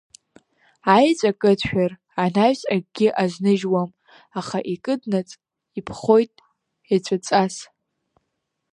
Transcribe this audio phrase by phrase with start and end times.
[0.95, 1.91] Аеҵәа кыдшәар,
[2.23, 3.89] анаҩс акгьы азныжьуам,
[4.39, 5.29] аха икыднаҵ
[5.79, 6.33] иԥхоит
[6.95, 7.55] еҵәаҵас.